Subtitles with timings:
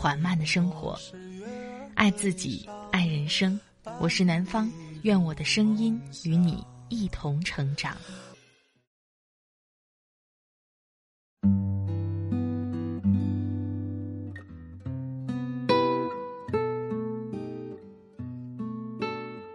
[0.00, 0.98] 缓慢的生活，
[1.94, 3.60] 爱自己，爱人生。
[4.00, 7.94] 我是南方，愿我的声音与你一同成长。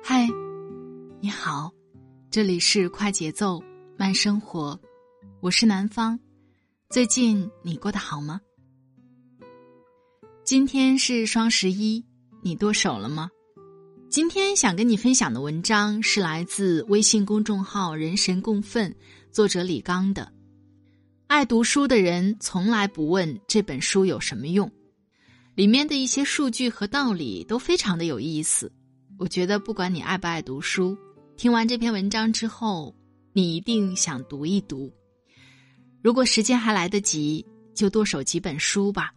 [0.04, 0.27] 嗨，
[1.20, 1.71] 你好，
[2.30, 3.59] 这里是快节奏
[3.98, 4.80] 慢生活，
[5.40, 6.20] 我是南方。
[6.91, 8.40] 最近你过得好吗？
[10.45, 12.05] 今天是双十一，
[12.44, 13.31] 你剁手了吗？
[14.12, 18.96] 今天想跟你分享的文章是来自微信公众号“人神共愤”，
[19.34, 20.32] 作者李刚的。
[21.26, 24.71] 爱读书的人从来不问这本书有什么用，
[25.55, 28.71] 里面的一些数据和道理都非常的有意思。
[29.18, 30.96] 我觉得不管你爱不爱读书，
[31.38, 32.96] 听完这篇文章之后，
[33.34, 34.93] 你一定想读一读。
[36.04, 39.12] 如果时间还来得及，就剁手几本书吧。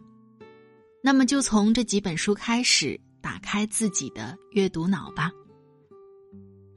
[1.01, 5.31] 那么就从这几本书开始，打开自己的阅读脑吧。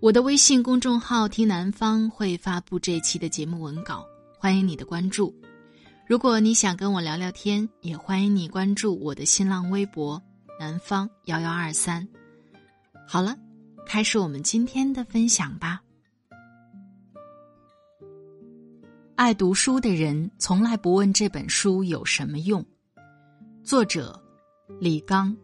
[0.01, 4.05] 我的微信公众号“听南方”会发布这期的节目文稿，
[4.39, 5.35] 欢迎你的关注。
[6.09, 10.21] 如果你想跟我聊聊天，也欢迎你关注我的新浪微博
[10.59, 12.07] “南方幺幺二三”。
[13.07, 13.37] 好了，
[13.87, 15.81] 开始我们今天的分享吧。
[19.15, 22.65] 爱读书的人从来不问这本书有什么用。
[23.65, 24.21] 作者
[24.81, 25.35] 李刚。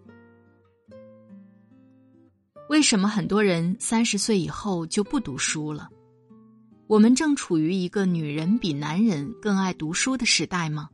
[2.69, 5.89] 为什么很多人三十岁以后就不读书了？
[6.89, 10.89] 我们正处于一个女人比男人更爱读书的时代吗？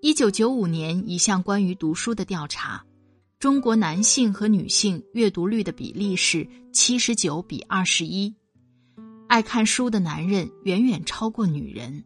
[0.00, 2.82] 一九九五年一项关于读书的调查，
[3.38, 8.34] 中国男性和女性阅读率的比例是七十九比二十一，
[9.28, 12.02] 爱看书的男人远远超过女人。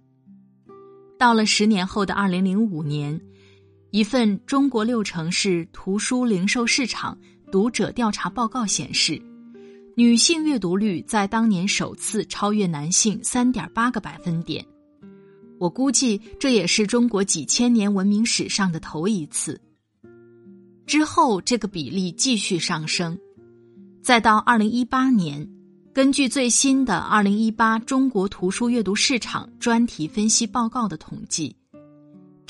[1.17, 3.19] 到了十年后的二零零五年。
[3.91, 7.19] 一份中国六城市图书零售市场
[7.51, 9.21] 读者调查报告显示，
[9.97, 14.65] 女性阅读率在当年首次超越男性三点八个百分点。
[15.59, 19.61] 我估计这也是中国几千年文明史上的头一次。
[20.87, 23.19] 之后这个比例继续上升，
[24.03, 25.49] 再到二零一八年，
[25.93, 31.57] 根据最新的《二零一八中国图书阅读市场专题分析报告》的统计。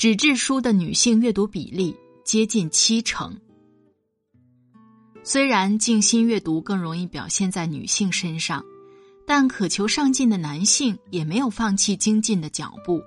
[0.01, 1.95] 纸质书的女性阅读比例
[2.25, 3.39] 接近七成。
[5.21, 8.65] 虽然静心阅读更容易表现在女性身上，
[9.27, 12.99] 但渴求上进的男性也没有放弃精进的脚步。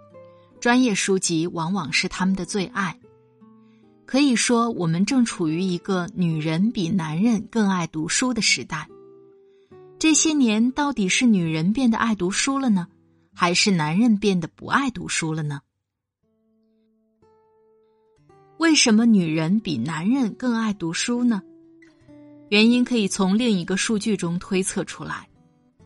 [0.60, 2.97] 专业书籍往往是他们的最爱。
[4.06, 8.88] 可以说，我们正处于一个女人比男人更爱读书的时代。
[9.99, 12.87] 这些年，到底是女人变得爱读书了呢，
[13.34, 15.60] 还是男人变得不爱读书了呢？
[18.64, 21.42] 为什么女人比男人更爱读书呢？
[22.48, 25.28] 原因可以从另一个数据中推测出来：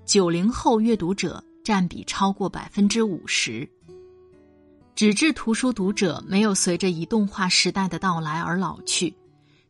[0.06, 3.68] 九零后阅读者占比超过百分之五十。
[4.94, 9.12] 纸质图书读者没有随着移动化时代的到来而老去，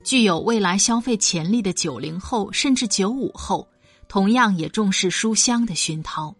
[0.04, 3.66] 具有未来消费潜力的九零后甚至九五后，
[4.06, 6.36] 同样也重视书香的熏陶。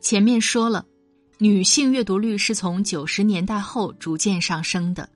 [0.00, 0.86] 前面说了，
[1.38, 5.10] 女性阅读率是从九十年代后逐渐上升的。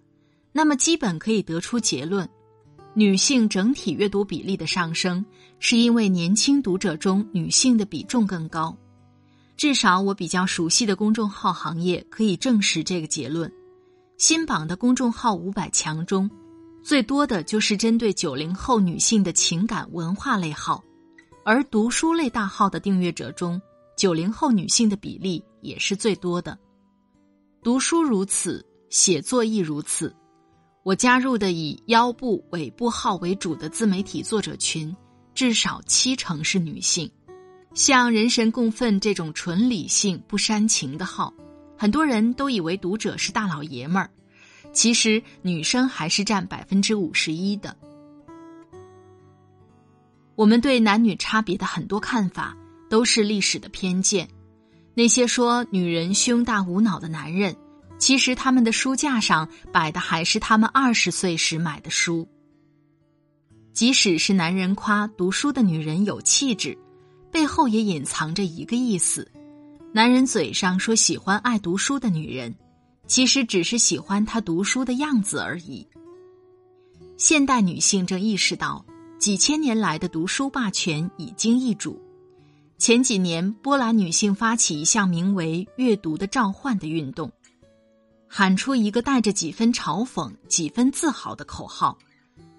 [0.53, 2.29] 那么，基本可以得出结论：
[2.95, 5.25] 女性整体阅读比例的上升，
[5.59, 8.77] 是因为年轻读者中女性的比重更高。
[9.57, 13.53] 至少我比较熟悉的公众号行业可以证实这个结论。
[14.17, 16.29] 新榜的公众号五百强中，
[16.83, 20.83] 最多的就是针对九零后女性的情感文化类号，
[21.45, 23.61] 而读书类大号的订阅者中，
[23.97, 26.59] 九零后女性的比例也是最多的。
[27.63, 30.15] 读书如此，写作亦如此。
[30.91, 34.93] 我加入的以腰部、尾部号为主的自媒体作者群，
[35.37, 37.09] 至少七成是女性。
[37.75, 41.33] 像“人神共愤”这种纯理性、不煽情的号，
[41.79, 44.11] 很多人都以为读者是大老爷们儿，
[44.73, 47.77] 其实女生还是占百分之五十一的。
[50.35, 52.57] 我们对男女差别的很多看法，
[52.89, 54.29] 都是历史的偏见。
[54.95, 57.55] 那些说女人胸大无脑的男人。
[58.01, 62.27] 其实他们的书架上摆的还是他们二十岁时买的书。
[63.73, 66.77] 即使是男人夸读书的女人有气质，
[67.31, 69.31] 背后也隐藏着一个意思：
[69.93, 72.53] 男人嘴上说喜欢爱读书的女人，
[73.07, 75.87] 其实只是喜欢她读书的样子而已。
[77.17, 78.85] 现代女性正意识到，
[79.19, 82.01] 几千年来的读书霸权已经易主。
[82.79, 87.31] 前几年，波兰女性发起一项名为“阅读的召唤”的运动，
[88.33, 91.99] 喊出一个带着几分嘲讽、几分自豪的口号：“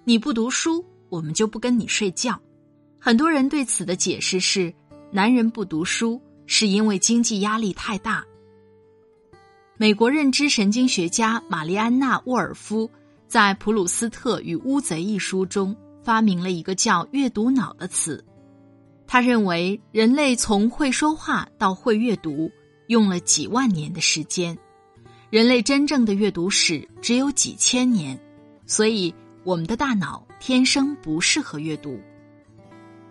[0.04, 2.38] 你不读书，我们就不跟你睡觉。”
[3.00, 4.74] 很多人对此的解释是：
[5.12, 8.22] 男人不读书是因为经济压力太大。
[9.78, 12.92] 美国认知神经学家玛丽安娜·沃尔夫
[13.30, 18.22] 在《普鲁斯特与乌贼》一书中发明了一个叫“阅读脑”的词。
[19.08, 22.52] 他认为，人类从会说话到会阅读
[22.88, 24.58] 用了几万年的时间，
[25.32, 28.20] 人类真正的阅读史只有几千年，
[28.66, 31.98] 所以我们的大脑天生不适合阅读，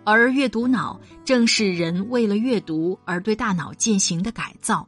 [0.03, 4.87] 而阅读脑正是人为了阅读而对大脑进行的改造。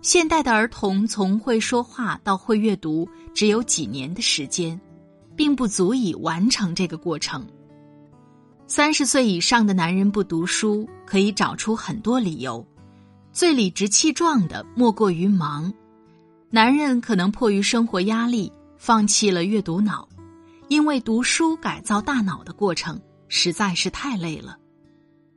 [0.00, 4.80] 现代的儿童从会说话到会阅读只有几年的时间，
[5.36, 7.46] 并不足以完成这个过程。
[8.66, 12.66] 三十岁以上的男人不读书，可以找出很多理由。
[13.34, 15.70] 最理直气壮的莫过于忙。
[16.54, 20.08] 男人可能迫于生活压力，放弃了阅读脑，
[20.68, 22.96] 因为读书改造大脑的过程
[23.26, 24.56] 实在是太累了。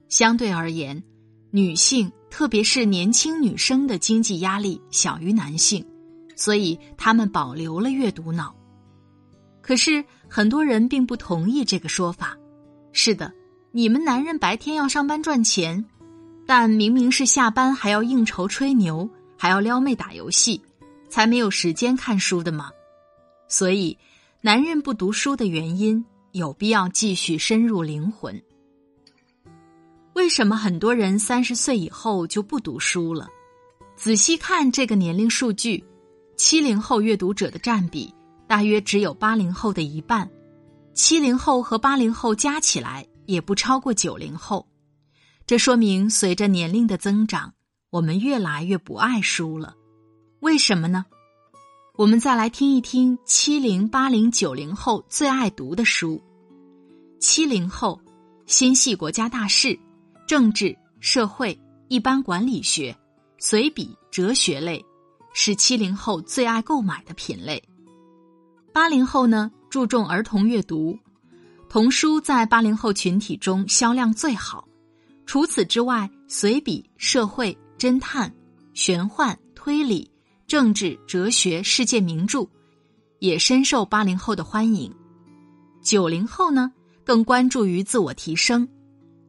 [0.09, 1.03] 相对而言，
[1.49, 5.83] 女性特别是年轻女生的经济压力小于男性，
[6.35, 8.55] 所以他们保留了阅读脑。
[9.59, 12.37] 可是很多人并不同意这个说法。
[12.91, 13.33] 是的，
[13.71, 15.83] 你们男人白天要上班赚钱，
[16.45, 20.61] 但明明是下班还要应酬吹牛，还要撩妹打游戏，
[21.09, 22.71] 才没有时间看书的吗？
[23.47, 23.97] 所以，
[24.41, 28.41] 男人不读书的原因有必要继续深入灵魂。
[30.13, 33.27] 为什么很多人三十岁以后就不读书了？
[33.95, 35.83] 仔细看这个年龄数据，
[36.35, 38.13] 七零后阅读者的占比
[38.47, 40.29] 大约只有八零后的一半。
[40.93, 44.67] 七零后和八零后加起来也不超过九零后，
[45.45, 47.53] 这说明随着年龄的增长，
[47.91, 49.75] 我们越来越不爱书了。
[50.39, 51.03] 为什么呢？
[51.95, 56.21] 我们再来听一听七零、八零、九零后最爱读的书。
[57.19, 57.99] 七零后，
[58.45, 59.77] 心系国家大事、
[60.27, 62.95] 政治、社会、一般管理学、
[63.39, 64.85] 随笔、哲学类，
[65.33, 67.61] 是七零后最爱购买的品类。
[68.71, 69.51] 八零后呢？
[69.69, 70.97] 注重儿童阅读，
[71.67, 74.65] 童书在八零后群体中销量最好。
[75.25, 78.33] 除此之外，随笔、社会、侦探、
[78.73, 80.09] 玄幻、推理、
[80.47, 82.47] 政治、哲学、世界名著，
[83.19, 84.89] 也深受八零后的欢迎。
[85.81, 86.71] 九零后呢，
[87.03, 88.65] 更关注于自我提升，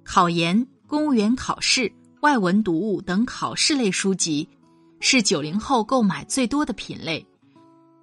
[0.05, 4.49] 考研、公务员考试、外文读物等考试类书籍，
[5.01, 7.27] 是九零后购买最多的品类。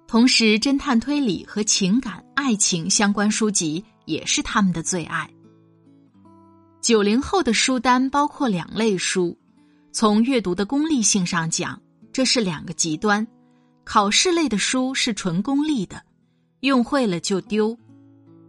[0.06, 5.28] 同时，侦探推理和情感、爱情相关书籍也是他们的最爱。
[6.82, 9.34] 九零后的书单包括两类书，
[9.90, 11.80] 从阅读的功利性上讲，
[12.16, 13.26] 这是两个极端：
[13.84, 16.02] 考试类的书是纯功利的，
[16.60, 17.76] 用会了就丢；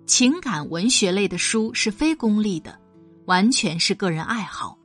[0.05, 2.79] 情感文学类的书是非功利的，
[3.25, 4.77] 完全是个人爱好。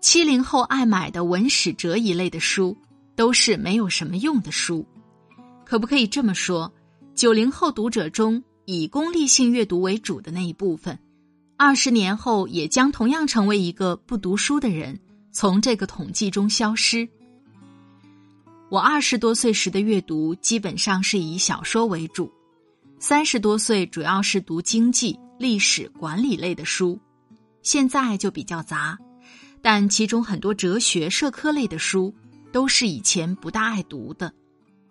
[0.00, 2.76] 七零后爱买的文史哲一类的书，
[3.16, 4.86] 都是没有什么用的书。
[5.64, 6.72] 可不可以这么说？
[7.16, 10.96] 九零后读者中以功利性阅读为主的那一部分，
[11.56, 15.00] 二十年后也将同样成为一个不读书的人，
[15.32, 17.08] 从这个统计中消失。
[18.70, 22.30] 我二十多岁时的阅读基本上是以小说为主，
[22.98, 26.98] 三十多岁主要是读经济、历史、管理类的书，
[27.62, 28.98] 现在就比较杂，
[29.62, 32.14] 但其中很多哲学、社科类的书
[32.52, 34.32] 都是以前不大爱读的。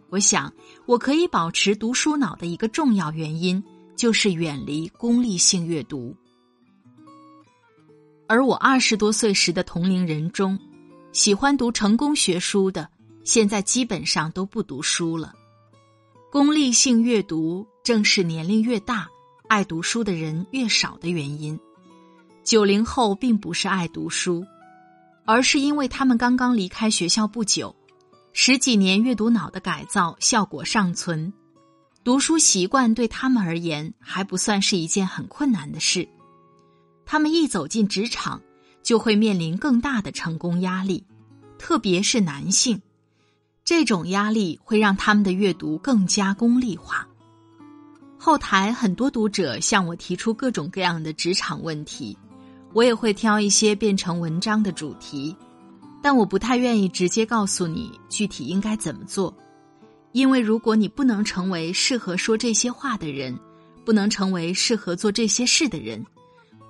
[0.09, 0.51] 我想，
[0.85, 3.63] 我可以保持读书脑的一个重要原因，
[3.95, 6.15] 就是远离功利性阅读。
[8.27, 10.59] 而我二十多岁时的同龄人中，
[11.13, 12.87] 喜欢读成功学书的，
[13.23, 15.33] 现在基本上都不读书了。
[16.29, 19.07] 功利性阅读正是年龄越大，
[19.47, 21.57] 爱读书的人越少的原因。
[22.43, 24.45] 九零后并不是爱读书，
[25.25, 27.73] 而是因为他们刚刚离开学校不久。
[28.33, 31.33] 十几年阅读脑的改造效果尚存，
[32.03, 36.07] 读书习惯对他们而言还不算是一件很困难的事。
[37.09, 38.41] 他们一走进职场，
[38.83, 41.01] 就会面临更大的成功压力，
[41.57, 42.79] 特别是男性。
[43.63, 47.07] 这种压力会让他们的阅读更加功利化。
[48.17, 52.17] 后台很多读者向我提出各种各样的职场问题，
[52.73, 55.33] 我也会挑一些变成文章的主题，
[56.01, 59.33] 但我不太愿意直接告诉你具体应该怎么做，
[60.11, 63.37] 因为如果你不能成为适合说这些话的人，
[63.85, 66.05] 不能成为适合做这些事的人，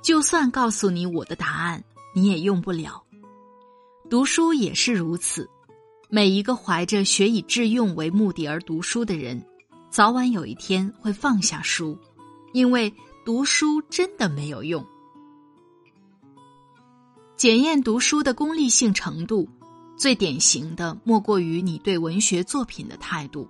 [0.01, 1.84] 就算告诉你我的答案，
[2.16, 3.04] 你也用不了。
[4.10, 5.50] 读书也是如此。
[6.10, 9.44] 每一个怀着学以致用为目的而读书的人，
[9.89, 11.98] 早晚有一天会放下书，
[12.54, 12.94] 因为
[13.25, 14.86] 读书真的没有用。
[17.36, 19.50] 检验读书的功利性程度，
[19.98, 23.46] 最典型的莫过于你对文学作品的态度。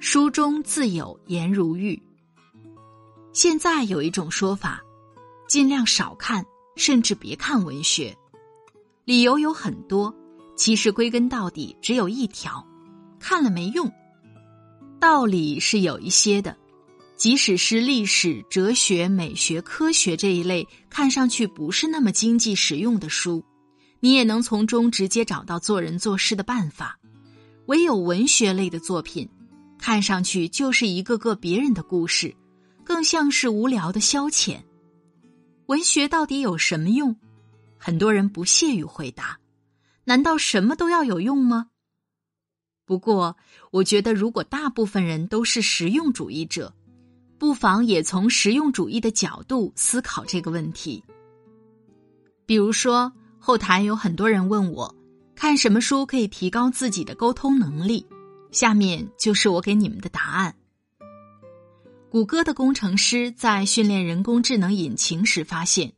[0.00, 2.00] 书中自有颜如玉。
[3.34, 4.82] 现在有一种说法，
[5.48, 6.44] 尽量少看，
[6.76, 8.16] 甚至别看文学，
[9.04, 10.14] 理由有很多。
[10.56, 12.66] 其实归根到底只有一条，
[13.20, 13.92] 看了没用。
[14.98, 16.56] 道理是有一些的，
[17.14, 23.44] 即使是历史、哲学、美学、科学这一类看上去不是那么经济实用的书，
[24.00, 26.98] 你也能从中直接找到做人做事的办法。
[27.66, 29.28] 唯有文学类的作品，
[29.78, 32.34] 看上去就是一个个别人的故事，
[32.82, 34.56] 更像是无聊的消遣。
[35.66, 37.16] 文学到底有什么用？
[37.76, 39.38] 很多人不屑于回答。
[40.04, 41.68] 难道什么都要有用吗？
[42.84, 43.36] 不过，
[43.72, 46.72] 我觉得如果大部分人都是实用主义者，
[47.36, 51.02] 不妨也从实用主义的角度思考这个问题。
[52.46, 54.94] 比如说，后台有很多人问我，
[55.34, 58.06] 看什么书可以提高自己的沟通能力？
[58.52, 60.54] 下面就是我给你们的答案。
[62.16, 65.92] 谷歌的工程师在训练人工智能引擎时发现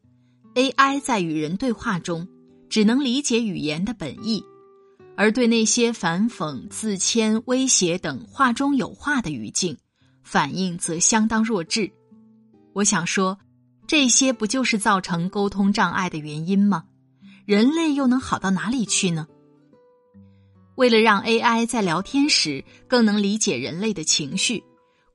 [0.57, 2.27] ，AI 在与人对话中。
[2.69, 4.45] 只能理解语言的本意，
[5.17, 9.77] 而对那些反讽、自谦、威胁等话中有话的语境，
[10.25, 11.89] 反应则相当弱智。
[12.73, 13.39] 我想说，
[13.87, 16.85] 这些不就是造成沟通障碍的原因吗？
[17.47, 19.29] 人类又能好到哪里去呢？
[20.75, 24.65] 为了让 AI 在聊天时更能理解人类的情绪，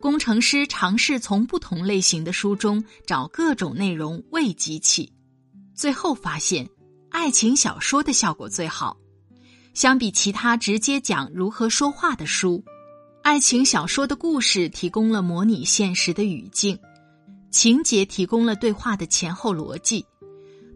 [0.04, 5.10] 工程师尝试从不同类型的书中找各种内容喂机器，
[5.74, 6.68] 最后发现。
[7.10, 8.98] 爱情小说的效果最好，
[9.74, 12.62] 相比其他直接讲如何说话的书，
[13.22, 16.78] 爱情小说的故事提供了模拟现实的语境，
[17.50, 20.06] 情节提供了对话的前后逻辑。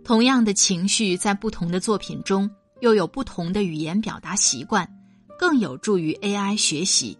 [0.05, 4.89] 同样的情绪在不同的作品中又有不同的语言表达习惯，
[5.37, 7.17] 更有助于 AI 学习。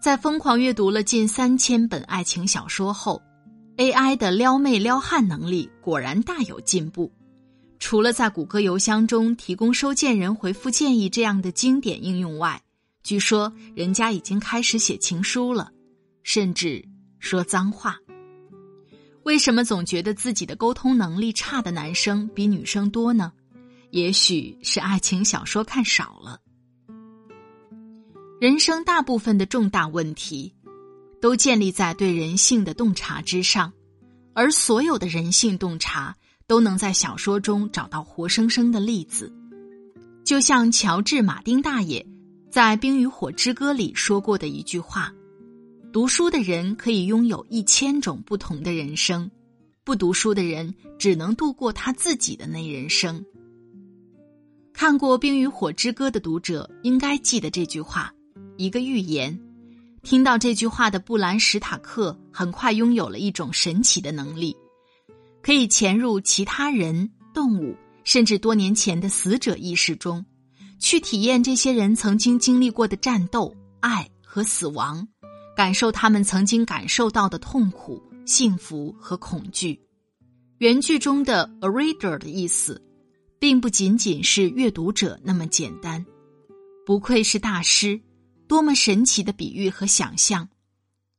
[0.00, 3.20] 在疯狂阅读了近三千本爱情小说后
[3.76, 7.12] ，AI 的撩妹撩汉能力果然大有进步。
[7.80, 12.62] 除了在谷歌邮箱中提供收件人回复建议这样的经典应用外，
[13.02, 15.72] 据说人家已经开始写情书了，
[16.22, 16.84] 甚至
[17.18, 17.96] 说脏话。
[19.24, 23.32] 为什么总觉得自己的沟通能力差的男生比女生多呢？
[23.90, 26.38] 也许是爱情小说看少了。
[28.40, 30.54] 人生大部分的重大问题，
[31.20, 33.72] 都建立在对人性的洞察之上，
[34.32, 36.16] 而所有的人性洞察。
[36.46, 39.30] 都能在小说中找到活生生的例子，
[40.24, 42.06] 就像乔治·马丁大爷
[42.50, 45.12] 在《冰与火之歌》里说过的一句话
[45.92, 49.30] ：“读书的人可以拥有一千种不同的人生，
[49.84, 53.22] 不读书的人只能度过他自己的那人生。”
[54.72, 58.10] 看过《冰与火之歌》的读者应该记得这句话，
[58.58, 59.38] 一个预言。
[60.02, 64.54] 听到这句话的布兰·史塔克很快拥有了一种神奇的能力。
[65.40, 67.74] 可以潜入其他人、动物，
[68.04, 70.24] 甚至多年前的死者意识中，
[70.78, 75.06] 去体验这些人曾经经历过的战斗、爱和死亡，
[75.56, 79.80] 感受他们曾经感受到的痛苦、幸福和恐惧。
[80.58, 82.82] 原句中的 “a reader” 的意思，
[83.38, 86.04] 并不仅仅是阅读者那么简单。
[86.84, 87.98] 不愧是大师，
[88.48, 90.48] 多么神奇的比喻和想象！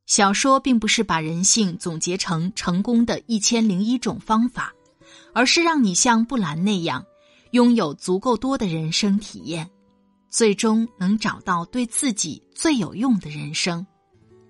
[0.08, 4.74] 小说并不是把人性总结成成功的一千零一种方法，
[5.36, 7.06] 而是让你像布兰那样，
[7.52, 9.70] 拥有足够多的人生体验，
[10.28, 13.86] 最终能找到对自己最有用的人生。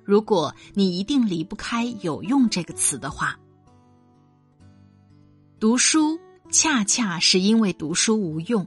[0.06, 3.38] 如果你一定离不开“有用”这个词的话，
[5.60, 6.18] 读书
[6.50, 8.66] 恰恰是因为读书无用。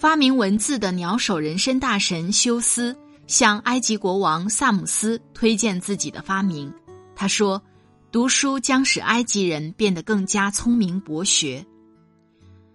[0.00, 2.96] 发明文字的鸟首人身大神休斯。
[3.26, 6.72] 向埃及国王萨姆斯推荐自己的发明，
[7.14, 7.62] 他说
[8.10, 11.64] ：“读书将使埃及人变得更加聪明博学。”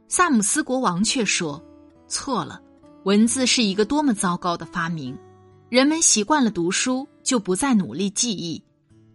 [0.07, 1.61] 萨姆斯国王却说
[2.07, 2.61] ：“错了，
[3.03, 5.17] 文字是一个多么糟糕的发明！
[5.67, 8.63] 人们习惯了读书，就不再努力记忆。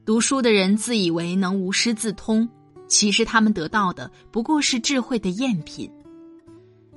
[0.05, 2.47] 读书的人自以为能无师自通，
[2.87, 5.91] 其实他们得到的不过是智慧的赝品。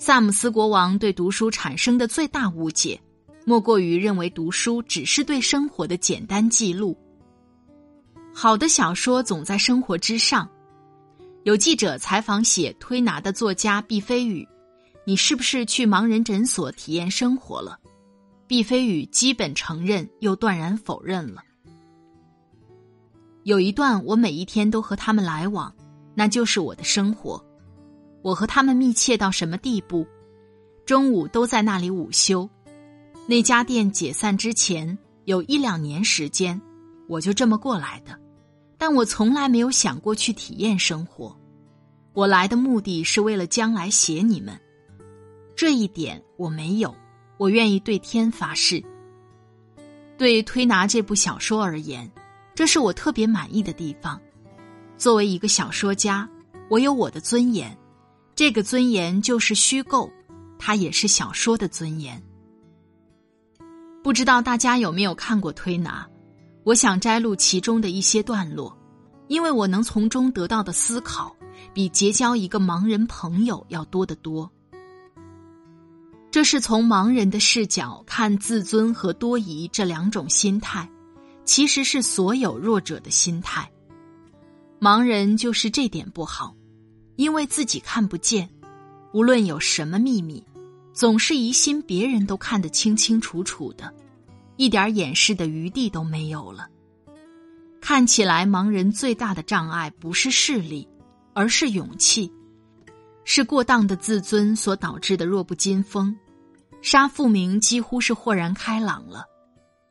[0.05, 3.00] 萨姆斯国王对读书产生的最大误解，
[3.45, 6.93] 莫过于认为读书只是对生活的简单记录。
[8.33, 10.45] 好的小说总在生活之上。
[11.43, 14.45] 有记者采访写《推拿》的作家毕飞宇。
[15.05, 17.79] 你是不是去盲人诊所体验生活了？
[18.45, 21.41] 毕飞宇基本承认又断然否认了。
[23.43, 25.74] 有一段我每一天都和他们来往，
[26.13, 27.41] 那就是我的生活。
[28.24, 30.08] 我和他们密切到什么地步？
[30.86, 32.50] 中午都在那里午休。
[33.27, 36.60] 那家店解散之前有一两年时间，
[37.08, 38.18] 我就这么过来的。
[38.77, 41.38] 但我从来没有想过去体验生活。
[42.13, 44.58] 我来的目的是为了将来写你们。
[45.56, 46.94] 这一点我没有，
[47.38, 48.84] 我愿意对天发誓。
[50.18, 52.10] 对《推拿》这部小说而言，
[52.56, 54.20] 这是我特别满意的地方。
[54.98, 56.30] 作为一个小说家，
[56.70, 57.75] 我有我的尊严，
[58.36, 60.12] 这个尊严就是虚构，
[60.58, 62.22] 它也是小说的尊严。
[64.04, 66.06] 不知道大家有没有看过《推拿》？
[66.63, 68.75] 我想摘录其中的一些段落，
[69.28, 71.36] 因为我能从中得到的思考，
[71.74, 74.50] 比结交一个盲人朋友要多得多。
[76.32, 80.90] 这是从盲人的视角看自尊和多疑这两种心态，
[81.46, 83.70] 其实是所有弱者的心态。
[84.80, 86.56] 盲人就是这点不好，
[87.15, 88.50] 因为自己看不见，
[89.13, 90.43] 无论有什么秘密，
[90.93, 93.93] 总是疑心别人都看得清清楚楚的，
[94.58, 96.67] 一点掩饰的余地都没有了。
[97.79, 100.88] 看起来盲人最大的障碍不是视力，
[101.34, 102.32] 而是勇气，
[103.25, 106.15] 是过当的自尊所导致的弱不禁风。
[106.82, 109.25] 杀富明几乎是豁然开朗了，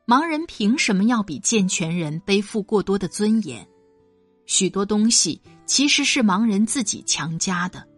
[0.06, 3.66] 盲人凭什么要比健全人背负过多的尊严？
[4.46, 5.40] 许多东西
[5.72, 7.88] 其实是盲人自己强加的。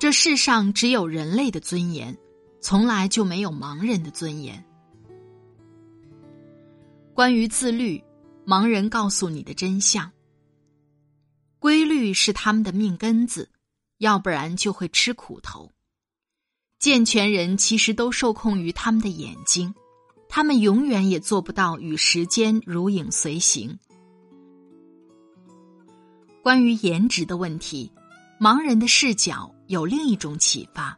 [0.00, 2.18] 这世上只有人类的尊严，
[2.60, 4.64] 从来就没有盲人的尊严。
[7.14, 8.02] 关于自律，
[8.44, 10.10] 盲人告诉你的真相：
[11.60, 13.48] 规律是他们的命根子，
[13.98, 15.70] 要不然就会吃苦头。
[16.80, 19.72] 健全人其实都受控于他们的眼睛，
[20.28, 23.78] 他们永远也做不到与时间如影随形。
[26.46, 27.90] 关于颜值的问题，
[28.38, 30.96] 盲人的视角有另一种启发。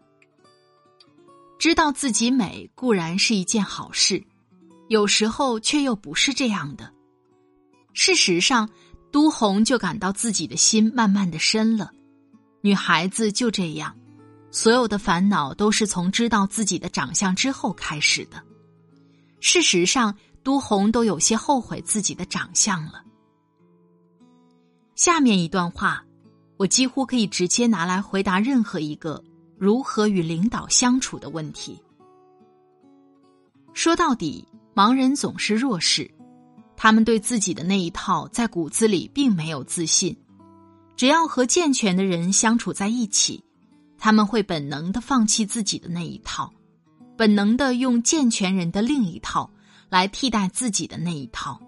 [1.59, 4.23] 知道自己美固然是一件好事，
[4.89, 6.93] 有时候却又不是这样的。
[7.95, 8.69] 事实上，
[9.11, 11.93] 都红就感到自己的心慢慢的深了，
[12.61, 13.97] 女孩子就这样。
[14.51, 18.45] 所有的烦恼都是从知道自己的长相之后开始的。
[19.41, 23.03] 事实上，都红都有些后悔自己的长相了。
[24.99, 26.05] 下面一段话，
[26.57, 29.23] 我几乎可以直接拿来回答任何一个
[29.57, 31.81] 如何与领导相处的问题。
[33.73, 36.11] 说到底，盲人总是弱势，
[36.77, 40.17] 他们对自己的那一套在骨子里并没有自信。
[40.97, 43.45] 只要和健全的人相处在一起。
[44.01, 46.53] 他们会本能的放弃自己的那一套，
[47.17, 49.49] 本能的用健全人的另一套
[49.89, 51.61] 来替代自己的那一套。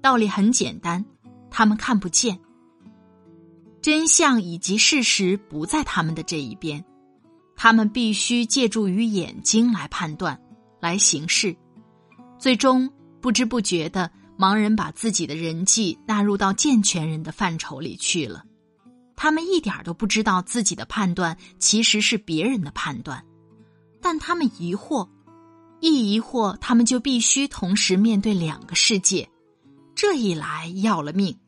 [0.00, 1.04] 道理很简单，
[1.50, 2.38] 他们看不见
[3.86, 6.84] 真相以及事实不在他们的这一边，
[7.54, 10.36] 他们必须借助于眼睛来判断、
[10.80, 11.56] 来行事。
[12.36, 18.42] 最终不知不觉的，盲人把自己的人际纳入到健全人的范畴里去了。
[19.14, 23.24] 他们一点都不知道自己的判断其实是别人的判断，
[24.02, 25.08] 但他们疑惑，
[25.78, 29.30] 一疑惑，他们就必须同时面对两个世界，
[29.94, 31.38] 这一来要了命，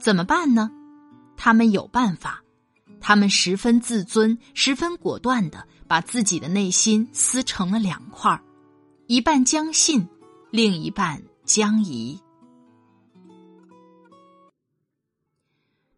[0.00, 0.72] 怎么办呢？
[1.38, 2.42] 他们有办法，
[3.00, 8.38] 他们十分自尊，十分果断的把自己的内心撕成了两块
[9.06, 10.06] 一半将信，
[10.50, 12.20] 另一半将疑。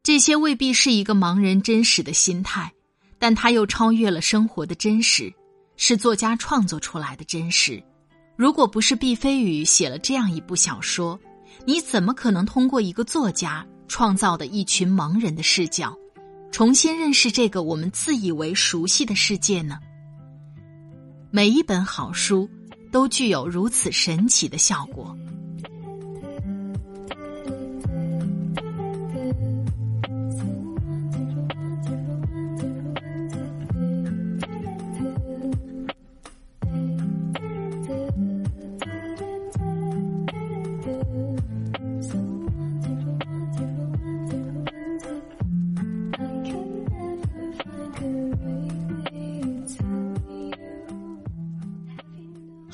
[0.02, 2.72] 这些未必是一个盲人真实的心态，
[3.18, 5.32] 但他又超越了生活的真实，
[5.76, 7.82] 是作家创作出来的真实。
[8.36, 11.18] 如果不是毕飞宇写了这样一部小说，
[11.64, 15.98] 你怎么可能通过一个作家创造的一群盲人的视角，
[16.52, 19.80] 重新认识这个我们自以为熟悉的世界呢？
[21.32, 22.48] 每一本好书
[22.92, 25.16] 都具有如此神奇的效果。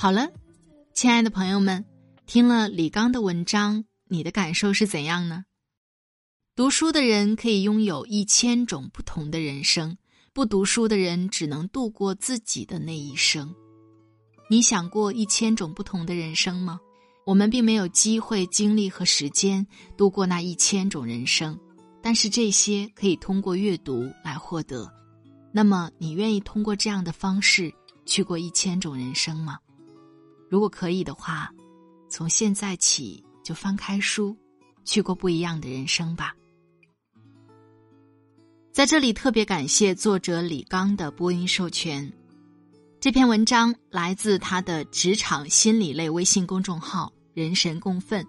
[0.06, 0.30] 好了，
[0.94, 1.84] 亲爱的朋友们，
[2.26, 5.44] 听了李刚的文章，你的感受是怎样呢？
[6.54, 9.98] 读书的人可以拥有一千种不同的人生，
[10.32, 13.52] 不读书的人只能度过自己的那一生。
[14.48, 16.78] 你想过一千种不同的人生吗？
[17.24, 19.66] 我们并没有机会、精力和时间
[19.96, 21.58] 度过那一千种人生，
[22.00, 24.88] 但是这些可以通过阅读来获得。
[25.50, 29.58] 那么，你愿意通过这样的方式去过一千种人生吗？
[30.48, 31.50] 如果可以的话，
[32.08, 34.36] 从现在起就翻开书，
[34.84, 36.34] 去过不一样的人生吧。
[38.72, 42.12] 在这里特别感谢作者李刚的播音授权。
[43.00, 48.26] 这篇文章来自他的职场心理类微信公众号“人神共愤”。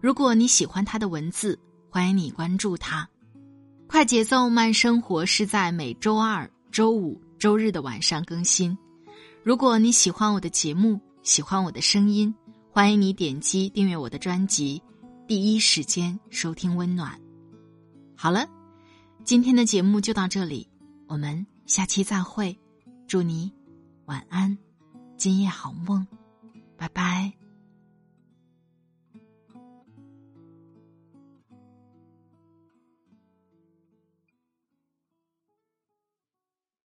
[0.00, 3.08] 如果你喜欢他的文字，欢迎你关注他。
[3.88, 8.76] 快节奏慢生活是在每周二、周五、周日的晚上更新。
[9.42, 12.34] 如果你喜欢我的节目，喜欢我的声音，
[12.70, 14.82] 欢迎你点击订阅我的专辑，
[15.26, 17.18] 第一时间收听温暖。
[18.16, 18.44] 好了，
[19.24, 20.68] 今天的节目就到这里，
[21.06, 22.58] 我们下期再会，
[23.06, 23.52] 祝你
[24.06, 24.58] 晚安，
[25.16, 26.04] 今夜好梦。
[26.76, 27.32] 拜拜